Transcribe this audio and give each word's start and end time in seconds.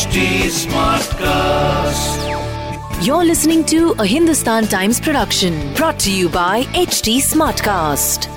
HD 0.00 0.20
Smartcast. 0.56 2.20
You're 3.04 3.24
listening 3.24 3.64
to 3.66 3.94
a 3.98 4.06
Hindustan 4.06 4.66
Times 4.66 4.98
production 4.98 5.74
brought 5.74 5.98
to 6.04 6.10
you 6.10 6.30
by 6.36 6.62
HT 6.82 7.16
Smartcast. 7.26 8.28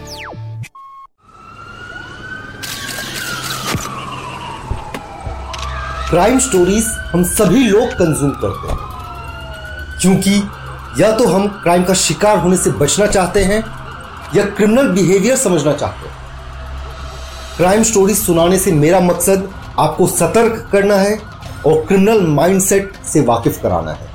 Crime 6.10 6.40
stories 6.48 6.86
हम 7.14 7.24
सभी 7.32 7.64
लोग 7.70 7.94
consume 8.02 8.32
करते 8.44 8.68
हैं 8.72 8.80
क्योंकि 10.02 10.36
या 11.02 11.12
तो 11.18 11.28
हम 11.34 11.48
क्राइम 11.64 11.84
का 11.84 11.94
शिकार 12.06 12.38
होने 12.40 12.58
से 12.58 12.72
बचना 12.86 13.08
चाहते 13.18 13.44
हैं 13.52 13.64
या 14.36 14.46
क्रिमिनल 14.58 14.92
बिहेवियर 14.96 15.36
समझना 15.48 15.74
चाहते 15.74 16.08
हैं 16.08 16.16
क्राइम 17.58 17.84
स्टोरीज 17.92 18.26
सुनाने 18.26 18.58
से 18.60 18.72
मेरा 18.86 19.00
मकसद 19.12 19.52
आपको 19.80 20.08
सतर्क 20.08 20.68
करना 20.72 20.96
है 20.96 21.33
और 21.66 21.86
क्रिमिनल 21.86 22.22
माइंडसेट 22.28 22.92
से 23.06 23.22
वाकिफ 23.22 23.62
कराना 23.62 23.92
है। 23.92 24.08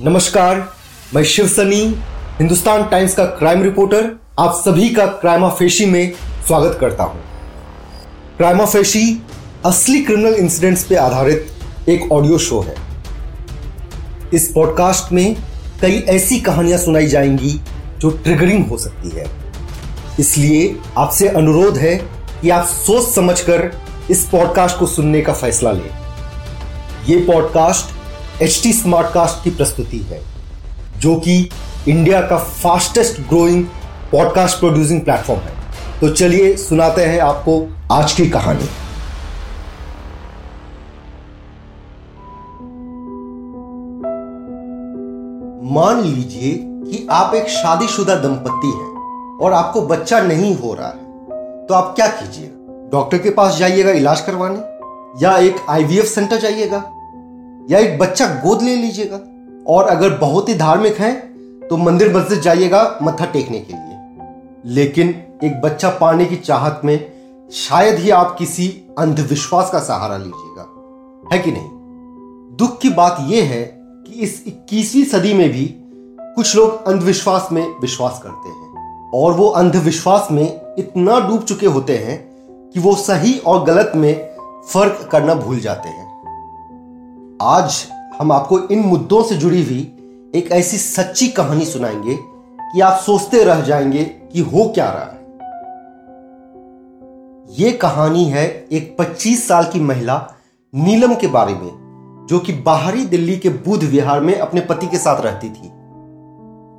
नमस्कार, 0.00 0.72
मैं 1.14 1.24
शिव 1.24 1.48
सनी, 1.48 1.80
हिंदुस्तान 2.38 2.84
टाइम्स 2.84 3.14
का 3.14 3.24
क्राइम 3.24 3.62
रिपोर्टर 3.62 4.20
आप 4.38 4.62
सभी 4.64 4.88
का 4.88 5.06
क्राइमा 5.06 5.48
फेशी 5.48 5.86
में 5.86 6.12
स्वागत 6.46 6.78
करता 6.80 7.04
हूँ। 7.04 7.20
क्राइमा 8.36 8.66
फेशी 8.66 9.22
असली 9.66 10.02
क्रिमिनल 10.02 10.34
इंसिडेंट्स 10.34 10.84
पे 10.84 10.94
आधारित 10.94 11.52
एक 11.88 12.12
ऑडियो 12.12 12.38
शो 12.38 12.60
है। 12.60 12.74
इस 14.34 14.52
पॉडकास्ट 14.52 15.12
में 15.12 15.36
कई 15.80 15.98
ऐसी 15.98 16.40
कहानियाँ 16.40 16.78
सुनाई 16.78 17.06
जाएँगी 17.06 17.60
जो 17.98 18.10
ट्रिगरिंग 18.10 18.66
हो 18.66 18.78
सकती 18.78 19.08
है। 19.08 19.26
इसलिए 20.20 20.76
आपसे 20.98 21.28
अनुरोध 21.28 21.76
है 21.76 21.96
कि 22.42 22.50
आप 22.50 22.66
सोच 22.66 23.14
समझकर 23.14 23.72
इस 24.10 24.28
पॉडकास्ट 24.28 24.78
को 24.78 24.86
सुनने 24.86 25.20
का 25.20 25.32
फैसला 25.32 25.72
लें। 25.72 25.90
यह 27.08 27.24
पॉडकास्ट 27.26 28.42
एच 28.42 28.60
टी 28.62 28.72
स्मार्टकास्ट 28.72 29.44
की 29.44 29.50
प्रस्तुति 29.50 29.98
है, 29.98 30.20
जो 30.98 31.14
कि 31.16 31.50
इंडिया 31.88 32.20
का 32.20 32.36
fastest 32.38 33.20
growing 33.20 33.64
podcast 34.12 34.58
producing 34.58 35.00
platform 35.00 35.40
है। 35.40 35.54
तो 36.00 36.08
चलिए 36.08 36.56
सुनाते 36.56 37.04
हैं 37.04 37.20
आपको 37.20 37.78
आज 37.92 38.12
की 38.12 38.30
कहानी। 38.30 38.68
मान 45.74 46.00
लीजिए 46.00 46.54
कि 46.60 47.08
आप 47.10 47.34
एक 47.34 47.48
शादीशुदा 47.48 48.14
दंपत्ति 48.14 48.66
हैं 48.66 49.38
और 49.38 49.52
आपको 49.52 49.82
बच्चा 49.82 50.20
नहीं 50.20 50.56
हो 50.56 50.74
रहा 50.74 50.88
है 50.88 51.66
तो 51.66 51.74
आप 51.74 51.92
क्या 51.96 52.06
कीजिएगा 52.06 52.61
डॉक्टर 52.92 53.18
के 53.18 53.30
पास 53.30 53.56
जाइएगा 53.56 53.90
इलाज 53.90 54.20
करवाने, 54.20 54.58
या 55.24 55.36
एक 55.38 55.56
आईवीएफ 55.68 56.04
सेंटर 56.04 56.36
जाइएगा, 56.36 56.76
या 57.70 57.78
एक 57.78 57.98
बच्चा 57.98 58.26
गोद 58.26 58.62
ले 58.62 58.76
लीजिएगा। 58.76 59.20
और 59.66 59.88
अगर 59.88 60.10
बहुत 60.10 60.48
ही 60.48 60.54
धार्मिक 60.54 60.98
हैं 60.98 61.32
तो 61.68 61.76
मंदिर 61.76 62.16
मस्जिद 62.16 62.40
जाइएगा 62.40 62.98
मत्था 63.02 63.24
टेकने 63.24 63.60
के 63.60 63.72
लिए। 63.72 63.98
लेकिन 64.74 65.08
एक 65.44 65.60
बच्चा 65.60 65.90
पाने 65.90 66.24
की 66.24 66.36
चाहत 66.36 66.80
में 66.84 67.12
शायद 67.52 67.98
ही 67.98 68.10
आप 68.10 68.36
किसी 68.38 68.68
अंधविश्वास 68.98 69.70
का 69.70 69.78
सहारा 69.78 70.16
लीजिएगा। 70.16 70.66
है 71.32 71.38
कि 71.38 71.52
नहीं? 71.52 71.68
दुख 72.56 72.78
की 72.78 72.90
बात 72.90 73.16
यह 73.20 73.44
है 73.44 73.62
कि 74.06 74.20
इस 74.20 74.44
21वीं 74.46 75.04
सदी 75.04 75.34
में 75.34 75.48
भी 75.48 75.74
कुछ 76.20 76.56
लोग 76.56 76.86
अंधविश्वास 76.88 77.48
में 77.52 77.74
विश्वास 77.80 78.20
करते 78.22 78.48
हैं। 78.48 79.10
और 79.14 79.32
वो 79.32 79.48
अंधविश्वास 79.48 80.28
में 80.30 80.60
इतना 80.78 81.20
डूब 81.20 81.42
चुके 81.42 81.66
होते 81.66 81.96
हैं 81.98 82.31
कि 82.74 82.80
वो 82.80 82.94
सही 82.94 83.38
और 83.38 83.64
गलत 83.64 83.92
में 83.96 84.36
फ़र्क 84.68 85.08
करना 85.12 85.34
भूल 85.34 85.60
जाते 85.60 85.88
हैं। 85.88 86.12
आज 87.42 87.86
हम 88.20 88.32
आपको 88.32 88.58
इन 88.58 88.78
मुद्दों 88.78 89.22
से 89.22 89.34
जुड़ी 89.34 89.64
हुई 89.64 89.96
एक 90.34 90.52
ऐसी 90.52 90.78
सच्ची 90.78 91.28
कहानी 91.28 91.64
सुनाएँगे 91.64 92.18
कि 92.60 92.80
आप 92.80 92.98
सोचते 92.98 93.44
रह 93.44 93.60
जाएँगे 93.60 94.04
कि 94.04 94.40
हो 94.40 94.72
क्या 94.74 94.90
रहा 94.90 95.04
है। 95.04 95.22
यह 97.60 97.78
कहानी 97.82 98.24
है 98.24 98.66
एक 98.72 98.96
25 98.98 99.48
साल 99.48 99.64
की 99.64 99.80
महिला 99.80 100.32
नीलम 100.74 101.14
के 101.14 101.26
बारे 101.26 101.54
में, 101.54 101.70
जो 102.30 102.38
कि 102.38 102.52
बाहरी 102.52 103.04
दिल्ली 103.04 103.38
के 103.38 103.48
बुध 103.48 103.82
विहार 103.82 104.20
में 104.20 104.38
अपने 104.38 104.60
पति 104.60 104.86
के 104.86 104.98
साथ 104.98 105.20
रहती 105.20 105.50
थी। 105.50 105.66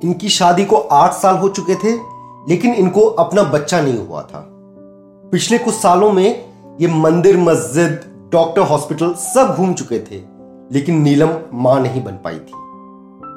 इनकी 0.08 0.28
शादी 0.28 0.64
को 0.64 0.76
आठ 0.76 1.12
साल 1.12 1.36
हो 1.36 1.48
चुके 1.48 1.74
थे, 1.74 1.92
लेकिन 2.48 2.74
इनको 2.74 3.00
अपना 3.00 3.42
बच्चा 3.42 3.80
नहीं 3.80 4.06
हुआ 4.06 4.22
था। 4.22 4.50
पिछले 5.32 5.58
कुछ 5.58 5.74
सालों 5.74 6.10
में 6.12 6.26
ये 6.80 6.88
मंदिर, 6.88 7.36
मस्जिद, 7.36 8.00
डॉक्टर 8.32 8.62
हॉस्पिटल 8.62 9.12
सब 9.14 9.54
घूम 9.56 9.72
चुके 9.74 9.98
थे, 10.00 10.20
लेकिन 10.72 11.00
नीलम 11.02 11.30
माँ 11.54 11.80
नहीं 11.80 12.02
बन 12.04 12.18
पाई 12.24 12.36
थी। 12.36 12.62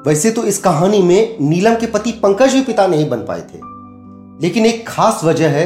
वैसे 0.06 0.30
तो 0.30 0.44
इस 0.44 0.58
कहानी 0.58 1.02
में 1.02 1.36
नीलम 1.40 1.74
के 1.74 1.86
पति 1.86 2.12
पंकज 2.12 2.54
भी 2.54 2.60
पिता 2.62 2.86
नहीं 2.86 3.08
बन 3.10 3.18
पाए 3.18 3.40
थे। 3.40 3.60
लेकिन 4.42 4.66
एक 4.66 4.86
खास 4.88 5.20
वजह 5.24 5.48
है 5.48 5.64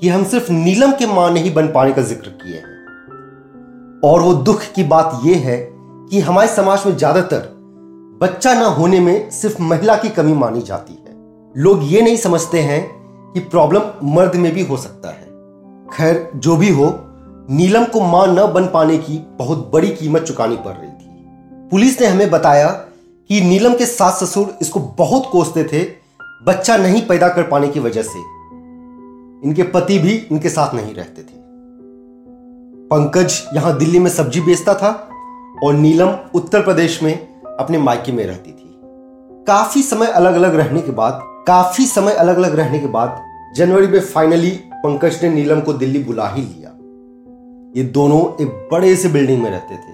कि 0.00 0.08
हम 0.08 0.24
सिर्फ़ 0.24 0.52
नीलम 0.52 0.92
के 0.92 1.06
माँ 1.06 1.30
नहीं 1.30 1.52
बन 1.54 1.66
पाने 1.66 1.92
का 1.92 2.02
ज़िक्र 2.02 2.28
किए 2.42 2.56
हैं। 2.56 4.00
और 4.04 4.22
वो 4.22 4.34
दुख 4.34 4.62
की 4.74 4.84
बात 4.84 5.20
यह 5.24 5.46
है 5.46 5.56
कि 6.10 6.20
हमारे 6.20 6.48
समाज 6.48 6.86
में 6.86 6.96
ज़्यादातर 6.96 7.52
बच्चा 8.20 8.54
ना 8.54 8.66
होने 8.70 9.00
में 9.00 9.30
सिर्फ़ 9.30 9.62
महिला 9.62 9.96
की 9.96 10.08
कमी 10.10 10.32
मानी 10.34 10.62
जाती 10.62 10.92
है। 10.94 11.16
लोग 11.54 11.80
ये 11.84 12.02
नहीं 12.02 12.16
समझते 12.16 12.60
हैं 12.60 12.82
कि 13.32 13.40
प्रॉब्लम 13.40 14.14
मर्द 14.14 14.36
में 14.36 14.52
भी 14.52 14.62
हो 14.62 14.76
सकता 14.76 15.08
है। 15.08 15.23
खैर, 15.94 16.30
जो 16.36 16.56
भी 16.56 16.68
हो, 16.70 16.86
नीलम 17.50 17.84
को 17.84 18.00
माँ 18.00 18.26
न 18.26 18.52
बन 18.52 18.64
पाने 18.64 18.98
की 18.98 19.18
बहुत 19.38 19.70
बड़ी 19.72 19.88
कीमत 19.88 20.22
चुकानी 20.22 20.56
पड़ 20.56 20.72
रही 20.72 20.90
थी। 20.90 21.68
पुलिस 21.70 22.00
ने 22.00 22.06
हमें 22.06 22.30
बताया 22.30 22.68
कि 23.30 23.40
नीलम 23.40 23.74
के 23.74 23.86
सास 23.86 24.24
ससुर 24.24 24.58
इसको 24.62 24.80
बहुत 24.80 25.28
कोसते 25.32 25.64
थे, 25.64 25.82
बच्चा 26.46 26.76
नहीं 26.76 27.06
पैदा 27.06 27.28
कर 27.28 27.42
पाने 27.42 27.68
की 27.68 27.80
वजह 27.80 28.02
से। 28.02 28.18
इनके 29.48 29.62
पति 29.62 29.98
भी 29.98 30.12
इनके 30.32 30.48
साथ 30.48 30.74
नहीं 30.74 30.94
रहते 30.94 31.22
थे। 31.22 31.42
पंकज 32.88 33.42
यहाँ 33.54 33.78
दिल्ली 33.78 33.98
में 33.98 34.10
सब्ज़ी 34.10 34.40
बेचता 34.40 34.74
था 34.74 34.90
और 35.64 35.74
नीलम 35.74 36.16
उत्तर 36.34 36.62
प्रदेश 36.62 37.02
में 37.02 37.42
अपने 37.60 37.78
मायके 37.78 38.12
में 38.12 38.26
रहती 38.26 38.50
थी। 38.50 38.78
काफ़ी 39.46 39.82
समय 39.82 40.06
अलग 40.06 40.34
अलग 40.34 40.54
रहने 40.54 40.80
के 40.80 40.92
बाद, 40.92 41.20
काफ़ी 41.46 41.86
समय 41.86 42.12
अलग 42.12 42.36
अलग 42.36 42.54
रहने 42.54 42.78
के 42.78 42.86
बाद, 42.86 43.20
जनवरी 43.56 43.86
में 43.86 44.00
फाइनली 44.00 44.60
पंकज 44.84 45.18
ने 45.22 45.28
नीलम 45.28 45.60
को 45.60 45.72
दिल्ली 45.72 45.98
बुला 45.98 46.28
ही 46.28 46.42
लिया। 46.42 46.70
ये 47.76 47.82
दोनों 47.82 48.42
एक 48.42 48.68
बड़े 48.72 48.96
से 48.96 49.08
बिल्डिंग 49.08 49.42
में 49.42 49.50
रहते 49.50 49.74
थे। 49.74 49.92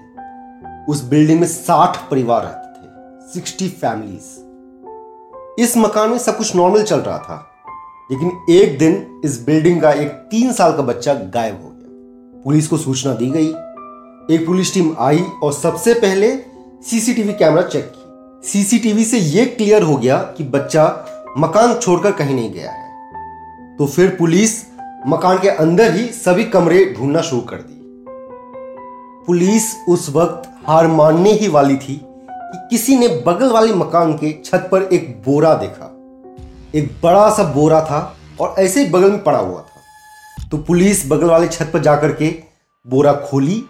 उस 0.85 1.03
बिल्डिंग 1.03 1.39
में 1.39 1.47
साठ 1.47 1.97
परिवार 2.09 2.41
रहते 2.41 2.81
थे, 2.81 3.33
सिक्सटी 3.33 3.67
फैमिलीज़। 3.67 5.63
इस 5.63 5.77
मकान 5.77 6.09
में 6.09 6.17
सब 6.17 6.37
कुछ 6.37 6.55
नॉर्मल 6.55 6.83
चल 6.83 6.99
रहा 6.99 7.17
था, 7.17 7.47
लेकिन 8.11 8.41
एक 8.49 8.77
दिन 8.79 9.21
इस 9.25 9.45
बिल्डिंग 9.45 9.81
का 9.81 9.91
एक 9.91 10.07
तीन 10.07 10.51
साल 10.53 10.71
का 10.71 10.83
बच्चा 10.83 11.13
गायब 11.13 11.61
हो 11.63 11.69
गया। 11.69 12.41
पुलिस 12.43 12.67
को 12.67 12.77
सूचना 12.77 13.13
दी 13.13 13.29
गई। 13.29 13.47
एक 14.35 14.45
पुलिस 14.45 14.73
टीम 14.73 14.95
आई 14.99 15.23
और 15.43 15.53
सबसे 15.53 15.93
पहले 15.93 16.35
सीसीटीवी 16.83 17.33
कैमरा 17.33 17.61
चेक 17.61 17.91
की 17.95 18.47
सीसीटीवी 18.47 19.05
से 19.05 19.17
यह 19.17 19.45
क्लियर 19.45 19.83
हो 19.83 19.95
गया 19.97 20.17
कि 20.17 20.43
बच्चा 20.43 20.85
मकान 21.37 21.73
छोड़कर 21.73 22.11
कहीं 22.11 22.35
नहीं 22.35 22.51
गया 22.53 22.71
है। 22.71 22.89
तो 23.77 23.85
फिर 23.85 24.09
पुलिस 24.09 24.70
मकान 25.07 25.39
के 25.39 25.49
अंदर 25.49 25.95
ही 25.95 26.05
सभी 26.05 26.43
कमरे 26.43 26.95
ढूंढना 26.97 27.21
शुरू 27.21 27.41
कर 27.41 27.55
दिए। 27.55 27.77
पुलिस 29.27 29.75
उस 29.89 30.09
वक्त 30.09 30.49
हार 30.67 30.87
मानने 30.87 31.31
ही 31.31 31.47
वाली 31.47 31.75
थी 31.75 32.01
कि 32.31 32.67
किसी 32.69 32.97
ने 32.97 33.07
बगल 33.07 33.51
वाले 33.51 33.73
मकान 33.73 34.13
के 34.13 34.41
छत 34.45 34.69
पर 34.71 34.81
एक 34.83 35.21
बोरा 35.25 35.53
देखा। 35.53 35.87
एक 36.75 36.99
बड़ा 37.03 37.29
सा 37.29 37.43
बोरा 37.43 37.81
था 37.81 38.17
और 38.39 38.55
ऐसे 38.59 38.83
ही 38.83 38.89
बगल 38.89 39.11
में 39.11 39.23
पड़ा 39.23 39.39
हुआ 39.39 39.59
था। 39.59 40.47
तो 40.51 40.57
पुलिस 40.57 41.11
बगल 41.11 41.25
वाले 41.25 41.47
छत 41.47 41.71
पर 41.73 41.79
जाकर 41.79 42.13
के 42.13 42.35
बोरा 42.87 43.13
खोली 43.13 43.63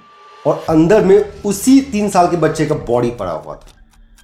और 0.48 0.66
अंदर 0.70 1.06
में 1.06 1.44
उसी 1.46 1.82
तीन 1.82 2.10
साल 2.10 2.28
के 2.28 2.38
बच्चे 2.38 2.66
का 2.66 2.76
बॉडी 2.76 3.12
पड़ा 3.12 3.32
हुआ 3.32 3.54
था। 3.54 3.68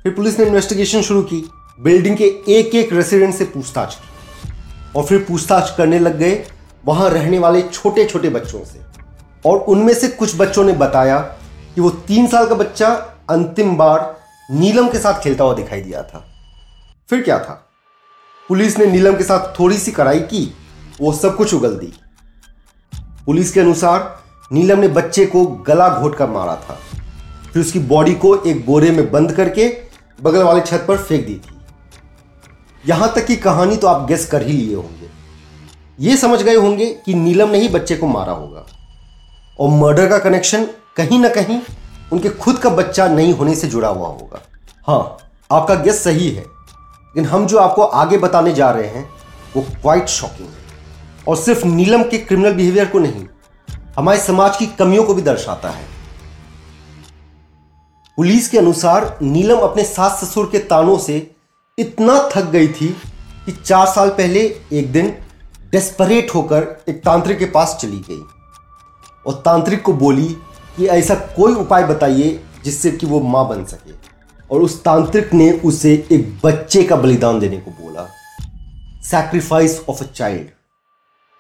फिर 0.04 0.14
पुलिस 0.14 0.40
ने 0.40 0.46
इन्वेस्टिगेशन 0.46 1.02
शुरू 1.02 1.22
की। 1.22 1.50
बिल्डिंग 1.80 2.18
के 2.18 2.26
एक 2.50 2.76
एक 2.76 2.94
रेसिडेंट 2.94 3.36
से 3.36 3.46
पूछताछ 3.46 3.96
की। 3.96 4.10
और 4.96 5.06
फिर 5.06 5.20
पूछताछ 5.20 5.76
करने 5.78 6.00
लग 6.00 6.18
गए 6.18 6.46
वहाँ 6.88 7.10
रहने 7.10 7.40
वाले 7.40 7.62
छोटे 7.62 8.06
छोटे 8.06 8.30
बच्चों 8.30 8.64
से। 8.66 8.80
और 9.46 9.58
उनमें 9.58 9.94
से 9.94 10.08
कुछ 10.08 10.36
बच्चों 10.38 10.64
ने 10.64 10.74
बताया 10.74 11.20
कि 11.76 11.82
वो 11.82 11.90
तीन 11.90 12.28
साल 12.28 12.48
का 12.48 12.56
बच्चा 12.56 12.88
अंतिम 13.30 13.76
बार 13.78 14.16
नीलम 14.52 14.88
के 14.90 15.00
साथ 15.00 15.22
खेलता 15.22 15.44
हुआ 15.44 15.54
दिखाई 15.54 15.82
दिया 15.82 16.04
था। 16.04 16.26
फिर 17.10 17.22
क्या 17.22 17.40
था? 17.40 17.64
पुलिस 18.50 18.78
ने 18.80 18.86
नीलम 18.86 19.16
के 19.18 19.24
साथ 19.24 19.60
थोड़ी 19.60 19.78
सी 19.78 19.92
कड़ाई 19.92 20.20
की, 20.20 20.54
वो 21.02 21.14
सब 21.14 21.36
कुछ 21.36 21.54
उगल 21.54 21.76
दी। 21.76 21.94
पुलिस 23.26 23.52
के 23.52 23.60
अनुसार 23.60 24.24
नीलम 24.52 24.80
ने 24.80 24.88
बच्चे 24.88 25.26
को 25.26 25.46
गला 25.46 25.90
घोट 25.90 26.16
कर 26.16 26.28
मारा 26.28 26.56
था। 26.56 26.78
फिर 27.54 27.62
उसकी 27.62 27.80
बॉडी 27.80 28.14
को 28.16 28.36
एक 28.44 28.66
बोरे 28.66 28.92
में 28.92 29.12
बंद 29.12 29.32
करके 29.32 29.68
बगल 30.22 30.44
वाले 30.44 30.62
छत 30.62 30.86
पर 30.88 30.98
फेंक 30.98 31.26
दी 31.28 31.36
थी। 31.36 31.58
यहाँ 32.86 33.14
तक 33.16 33.26
की 33.26 33.36
कहानी 33.36 33.78
तो 33.78 33.88
आप 33.88 34.08
गेस 34.08 34.26
कर 34.26 34.42
ही 34.42 34.54
लिए 34.54 34.76
होंगे। 34.76 34.97
ये 36.00 36.18
समझ 36.18 36.44
गए 36.44 36.56
होंगे 36.56 36.86
कि 37.06 37.14
नीलम 37.14 37.50
ने 37.50 37.60
ही 37.60 37.70
बच्चे 37.70 37.96
को 37.96 38.08
मारा 38.08 38.34
होगा। 38.34 38.66
और 39.60 39.70
मर्डर 39.70 40.08
का 40.08 40.18
कनेक्शन 40.18 40.68
कहीं 40.96 41.20
ना 41.20 41.30
कहीं 41.30 41.62
उनके 42.14 42.30
खुद 42.30 42.58
का 42.58 42.70
बच्चा 42.70 43.08
नहीं 43.08 43.34
होने 43.34 43.56
से 43.56 43.68
जुड़ा 43.68 43.88
हुआ 43.88 44.08
होगा। 44.08 44.42
हाँ 44.88 45.18
आपका 45.52 45.76
गेस 45.76 46.04
सही 46.04 46.30
है। 46.30 46.42
लेकिन 46.42 47.26
हम 47.26 47.48
जो 47.48 47.58
आपको 47.58 47.84
आगे 47.84 48.18
बताने 48.18 48.54
जा 48.54 48.72
रहे 48.72 48.88
हैं, 48.88 49.10
वो 49.56 49.62
क्वाइट 49.62 50.06
शॉकिंग 50.06 50.50
है। 50.50 50.56
और 51.28 51.38
सिर्फ़ 51.38 51.66
नीलम 51.66 52.04
के 52.04 52.18
क्रिमिनल 52.18 52.54
बिहेवियर 52.54 52.86
को 52.86 53.00
नहीं, 53.00 53.26
हमारे 53.96 54.20
समाज 54.20 54.58
की 54.58 54.66
कमियों 54.66 55.04
को 55.04 55.14
भी 55.14 55.22
दर्शाता 55.22 55.70
है। 55.70 55.86
पुलिस 58.18 58.50
के 58.50 58.58
अनुसार 58.58 59.20
नीलम 59.22 59.58
अपने 59.58 59.84
सास 59.84 60.24
ससुर 60.24 60.50
के 60.52 60.60
तानों 60.60 60.98
से 60.98 61.32
इतना 61.80 62.30
थक 62.36 62.46
गई 62.46 62.68
थी 62.68 62.88
कि 63.46 63.52
चार 63.52 63.88
साल 63.88 64.10
पहले 64.10 64.60
एक 64.74 64.92
दिन 64.92 65.18
डेस्परेट 65.72 66.34
होकर 66.36 66.66
एक 66.90 67.02
तांत्रिक 67.04 67.40
के 67.40 67.46
पास 67.52 67.78
चली 67.82 68.00
गई 68.10 68.22
और 69.26 69.42
तांत्रिक 69.46 69.82
को 69.84 69.94
बोली 69.96 70.28
कि 70.78 70.86
ऐसा 70.88 71.16
कोई 71.36 71.54
उपाय 71.56 71.84
बताइए 71.84 72.40
जिससे 72.64 72.92
कि 72.92 73.06
वो 73.06 73.20
माँ 73.22 73.48
बन 73.50 73.64
सके। 73.66 73.96
और 74.52 74.62
उस 74.62 74.84
तांत्रिक 74.84 75.34
ने 75.34 75.52
उसे 75.66 75.94
एक 76.12 76.40
बच्चे 76.44 76.84
का 76.84 76.96
बलिदान 76.96 77.40
देने 77.40 77.58
को 77.58 77.72
बोला। 77.74 78.08
सैक्रिफाइस 79.04 79.80
ऑफ़ 79.90 80.04
अ 80.04 80.08
चाइल्ड 80.08 80.48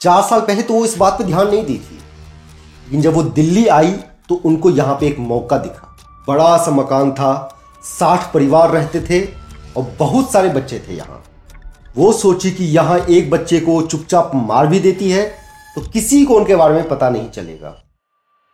चार 0.01 0.21
साल 0.21 0.41
पहले 0.41 0.61
तो 0.61 0.73
वो 0.73 0.85
इस 0.85 0.97
बात 0.97 1.17
पर 1.19 1.25
ध्यान 1.25 1.47
नहीं 1.47 1.63
दी 1.65 1.75
थी 1.75 1.95
लेकिन 1.95 3.01
जब 3.01 3.13
वो 3.13 3.23
दिल्ली 3.23 3.65
आई 3.67 3.91
तो 4.29 4.35
उनको 4.45 4.69
यहाँ 4.71 4.95
पे 4.95 5.07
एक 5.07 5.19
मौका 5.19 5.57
दिखा। 5.57 5.95
बड़ा 6.27 6.57
सा 6.57 6.71
मकान 6.71 7.11
था, 7.11 7.59
साठ 7.83 8.31
परिवार 8.33 8.69
रहते 8.71 9.01
थे 9.01 9.25
और 9.77 9.95
बहुत 9.99 10.31
सारे 10.31 10.49
बच्चे 10.49 10.79
थे 10.87 10.95
यहाँ। 10.95 11.23
वो 11.97 12.11
सोची 12.13 12.51
कि 12.51 12.65
यहाँ 12.65 12.97
एक 12.99 13.29
बच्चे 13.29 13.59
को 13.59 13.81
चुपचाप 13.81 14.31
मार 14.35 14.67
भी 14.67 14.79
देती 14.79 15.09
है 15.11 15.25
तो 15.75 15.81
किसी 15.83 16.23
को 16.25 16.35
उनके 16.35 16.55
बारे 16.55 16.73
में 16.73 16.87
पता 16.89 17.09
नहीं 17.09 17.29
चलेगा। 17.29 17.73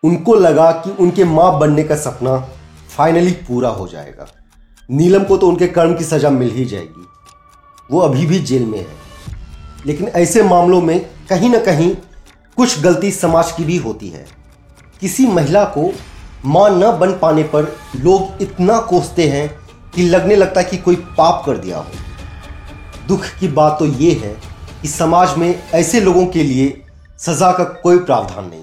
उनको 0.03 0.35
लगा 0.35 0.71
कि 0.71 0.91
उनके 0.99 1.23
माँ 1.23 1.59
बनने 1.59 1.83
का 1.83 1.95
सपना 1.95 2.37
फाइनली 2.95 3.31
पूरा 3.47 3.69
हो 3.69 3.87
जाएगा। 3.87 4.27
नीलम 4.91 5.23
को 5.23 5.37
तो 5.37 5.47
उनके 5.47 5.67
कर्म 5.67 5.95
की 5.95 6.03
सजा 6.03 6.29
मिल 6.29 6.49
ही 6.49 6.65
जाएगी। 6.65 7.07
वो 7.91 7.99
अभी 7.99 8.25
भी 8.25 8.39
जेल 8.39 8.65
में 8.65 8.79
है। 8.79 8.95
लेकिन 9.85 10.07
ऐसे 10.07 10.43
मामलों 10.43 10.81
में 10.81 10.99
कहीं 11.29 11.49
ना 11.49 11.59
कहीं 11.59 11.95
कुछ 12.57 12.79
गलती 12.81 13.11
समाज 13.11 13.51
की 13.51 13.65
भी 13.65 13.77
होती 13.77 14.09
है। 14.09 14.25
किसी 15.01 15.27
महिला 15.27 15.63
को 15.77 15.91
माँ 16.45 16.69
न 16.69 16.97
बन 16.99 17.11
पाने 17.11 17.43
पर 17.43 17.75
लोग 17.95 18.41
इतना 18.41 18.79
कोसते 18.79 19.27
हैं 19.27 19.49
कि 19.95 20.03
लगने 20.03 20.35
लगता 20.35 20.61
है 20.61 20.67
कि 20.67 20.77
कोई 20.77 20.95
पाप 21.17 21.43
कर 21.45 21.57
दिया 21.57 21.77
हो। 21.77 21.85
दुख 23.07 23.25
की 23.39 23.47
बात 23.47 23.75
तो 23.79 23.85
ये 23.85 24.11
है 24.13 24.35
कि 24.81 24.88
समाज 24.88 25.38
में 25.38 25.63
ऐसे 25.73 26.00
लोगों 26.00 26.25
के 26.25 26.44
लिए 26.44 26.81
सजा 27.19 27.51
का 27.51 27.63
कोई 27.63 27.97
प्रावधान 28.00 28.45
नहीं 28.45 28.61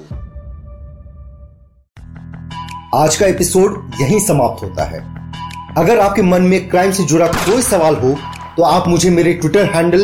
आज 2.94 3.16
का 3.16 3.26
एपिसोड 3.26 3.90
यहीं 4.00 4.18
समाप्त 4.20 4.62
होता 4.62 4.84
है। 4.84 5.00
अगर 5.78 6.00
आपके 6.00 6.22
मन 6.22 6.42
में 6.42 6.68
क्राइम 6.68 6.90
से 6.92 7.04
जुड़ा 7.04 7.26
कोई 7.26 7.62
सवाल 7.62 7.96
हो 7.96 8.14
तो 8.56 8.62
आप 8.62 8.88
मुझे 8.88 9.10
मेरे 9.10 9.32
ट्विटर 9.34 9.70
हैंडल 9.74 10.00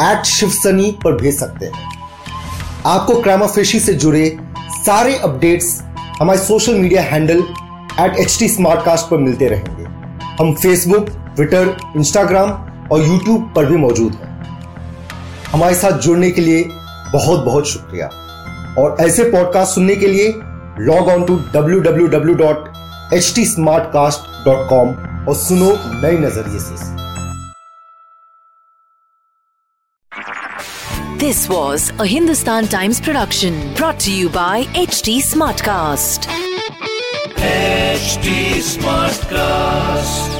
एट 0.00 0.24
शिवसनी 0.26 0.90
पर 1.04 1.16
भेज 1.16 1.38
सकते 1.38 1.66
हैं। 1.66 1.92
आपको 2.86 3.20
क्राइमाफेशी 3.22 3.80
से 3.80 3.92
जुड़े 3.94 4.36
सारे 4.76 5.16
अपडेट्स 5.16 5.80
हमारे 6.20 6.38
social 6.38 6.74
media 6.74 7.02
handle 7.02 7.42
at 8.00 8.16
H 8.18 8.38
T 8.38 8.48
पर 8.60 9.16
मिलते 9.16 9.48
रहेंगे। 9.48 9.84
हम 10.40 10.54
फेसबुक 10.54 11.10
ट्विटर 11.36 11.76
इंस्टाग्राम 11.96 12.50
और 12.92 13.06
यूट्यूब 13.06 13.52
पर 13.56 13.66
भी 13.66 13.76
मौजूद 13.76 14.14
है 14.14 14.32
हमारे 15.52 15.74
साथ 15.74 15.98
जुड़ने 16.06 16.30
के 16.30 16.40
लिए 16.40 16.64
बहुत 17.12 17.44
बहुत 17.44 17.68
शुक्रिया 17.68 18.06
और 18.78 18.96
ऐसे 19.00 19.24
पॉडकास्ट 19.30 19.74
सुनने 19.74 19.96
के 19.96 20.06
लिए 20.06 20.32
log 20.80 21.08
on 21.08 21.24
to 21.24 21.36
W 21.54 21.80
W 21.80 22.06
W 22.16 22.34
dot 22.34 23.12
H 23.14 23.32
T 23.34 23.44
Smartcast 23.92 24.30
dot 24.44 24.68
com 24.68 24.94
और 25.28 25.34
सुनो 25.46 25.72
नए 26.02 26.18
नज़रिए 26.26 26.58
से 26.60 26.92
This 31.18 31.38
was 31.48 31.84
a 31.98 32.06
Hindustan 32.06 32.66
Times 32.66 33.00
production 33.00 33.54
brought 33.74 34.00
to 34.00 34.12
you 34.12 34.28
by 34.28 34.64
HT 34.82 35.16
Smartcast. 35.22 36.28
HT 37.46 38.36
Smartcast. 38.68 40.33